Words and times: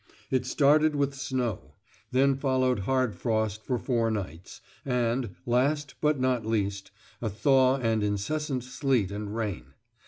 It 0.31 0.47
started 0.47 0.95
with 0.95 1.13
snow; 1.13 1.75
then 2.11 2.33
followed 2.35 2.79
hard 2.89 3.13
frost 3.13 3.63
for 3.63 3.77
four 3.77 4.09
nights; 4.09 4.59
and, 4.83 5.35
last 5.45 5.93
but 6.01 6.19
not 6.19 6.43
least, 6.43 6.89
a 7.21 7.29
thaw 7.29 7.77
and 7.77 8.01
incessant 8.01 8.63
sleet 8.63 9.11
and 9.11 9.35
rain. 9.35 9.75